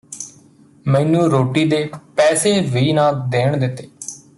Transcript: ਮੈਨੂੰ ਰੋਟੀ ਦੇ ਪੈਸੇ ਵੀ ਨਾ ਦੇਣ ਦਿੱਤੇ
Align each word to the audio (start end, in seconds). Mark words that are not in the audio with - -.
ਮੈਨੂੰ 0.85 1.29
ਰੋਟੀ 1.29 1.65
ਦੇ 1.65 1.83
ਪੈਸੇ 2.17 2.59
ਵੀ 2.61 2.91
ਨਾ 2.93 3.11
ਦੇਣ 3.31 3.57
ਦਿੱਤੇ 3.57 3.87